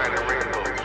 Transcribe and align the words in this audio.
shining 0.00 0.26
rainbows. 0.28 0.80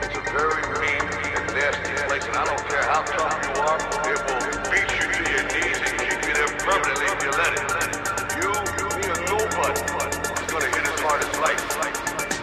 It's 0.00 0.16
a 0.16 0.24
very 0.32 0.64
mean 0.80 1.04
and 1.36 1.46
nasty 1.52 1.92
place, 2.08 2.24
and 2.24 2.36
I 2.36 2.44
don't 2.48 2.64
care 2.68 2.84
how 2.88 3.02
tough 3.04 3.36
you 3.44 3.52
are, 3.60 3.78
it 4.08 4.20
will 4.24 4.40
beat 4.72 4.88
you 4.96 5.04
to 5.04 5.22
your 5.32 5.44
knees 5.52 5.78
and 5.84 5.94
keep 6.00 6.20
you 6.24 6.32
there 6.32 6.52
permanently 6.64 7.06
if 7.12 7.20
you 7.24 7.32
let 7.36 7.52
it. 7.52 7.64
You, 8.40 8.50
me, 8.96 9.04
or 9.04 9.20
nobody 9.36 9.80
is 9.84 10.48
gonna 10.48 10.70
hit 10.72 10.84
as 10.92 11.00
hard 11.04 11.20
as 11.24 11.32
life. 11.44 11.60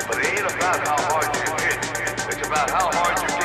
But 0.07 0.17
it 0.19 0.25
ain't 0.37 0.45
about 0.45 0.79
how 0.85 0.99
hard 1.09 1.29
you 1.33 1.49
hit. 1.65 1.79
It's 2.29 2.47
about 2.47 2.69
how 2.69 2.91
hard 2.93 3.17
you 3.17 3.40